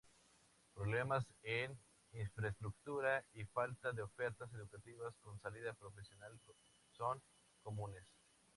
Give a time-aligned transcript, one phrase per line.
[0.73, 1.77] Problemas en
[2.13, 6.39] infraestructura y falta de ofertas educativas con salida profesional
[6.97, 7.21] son
[7.61, 8.03] comunes.